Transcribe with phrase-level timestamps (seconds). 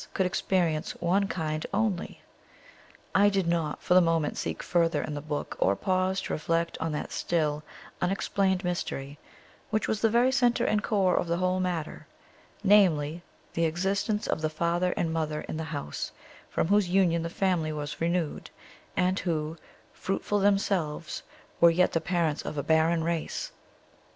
[0.15, 2.21] could experience one kind only.
[3.13, 6.75] I did not, for the moment, seek further in the book, or pause to reflect
[6.79, 7.61] on that still
[8.01, 9.19] unexplained mystery,
[9.69, 12.07] which was the very center and core of the whole mater,
[12.63, 13.21] namely,
[13.53, 16.11] the existence of the father and mother in the house,
[16.49, 18.49] from whose union the family was renewed,
[18.97, 19.55] and who,
[19.93, 21.21] fruitful themselves,
[21.59, 23.51] were yet the parents of a barren race.